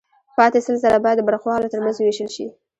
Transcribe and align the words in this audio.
پاتې 0.37 0.59
سل 0.65 0.75
زره 0.83 0.97
باید 1.03 1.17
د 1.19 1.23
برخوالو 1.29 1.71
ترمنځ 1.73 1.95
ووېشل 1.97 2.29
شي 2.35 2.45